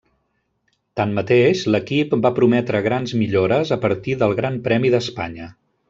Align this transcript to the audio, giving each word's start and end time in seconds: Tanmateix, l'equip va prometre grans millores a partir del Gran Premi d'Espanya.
Tanmateix, 0.99 1.61
l'equip 1.75 2.15
va 2.27 2.33
prometre 2.39 2.83
grans 2.89 3.13
millores 3.21 3.75
a 3.77 3.79
partir 3.87 4.17
del 4.25 4.35
Gran 4.41 4.63
Premi 4.71 4.97
d'Espanya. 4.97 5.57